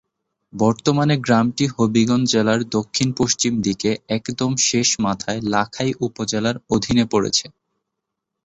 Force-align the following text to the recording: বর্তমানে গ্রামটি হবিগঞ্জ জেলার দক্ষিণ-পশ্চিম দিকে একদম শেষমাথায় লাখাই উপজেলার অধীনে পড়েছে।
বর্তমানে 0.53 1.15
গ্রামটি 1.19 1.65
হবিগঞ্জ 1.73 2.25
জেলার 2.33 2.61
দক্ষিণ-পশ্চিম 2.69 3.53
দিকে 3.61 3.89
একদম 4.17 4.51
শেষমাথায় 4.67 5.41
লাখাই 5.53 5.91
উপজেলার 6.07 6.55
অধীনে 6.75 7.05
পড়েছে। 7.11 7.45